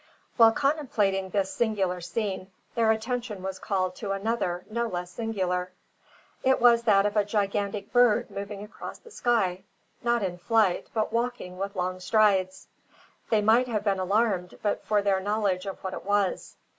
While 0.35 0.51
contemplating 0.53 1.29
this 1.29 1.51
singular 1.53 2.01
scene, 2.01 2.49
their 2.73 2.89
attention 2.89 3.43
was 3.43 3.59
called 3.59 3.95
to 3.97 4.13
another 4.13 4.65
no 4.67 4.87
less 4.87 5.11
singular. 5.11 5.73
It 6.41 6.59
was 6.59 6.81
that 6.81 7.05
of 7.05 7.15
a 7.15 7.23
gigantic 7.23 7.93
bird 7.93 8.31
moving 8.31 8.63
across 8.63 8.97
the 8.97 9.11
sky, 9.11 9.61
not 10.01 10.23
in 10.23 10.39
flight, 10.39 10.87
but 10.95 11.13
walking 11.13 11.59
with 11.59 11.75
long 11.75 11.99
strides! 11.99 12.67
They 13.29 13.43
might 13.43 13.67
have 13.67 13.83
been 13.83 13.99
alarmed 13.99 14.57
but 14.63 14.83
for 14.83 15.03
their 15.03 15.19
knowledge 15.19 15.67
of 15.67 15.77
what 15.83 15.93
it 15.93 16.03
was. 16.03 16.55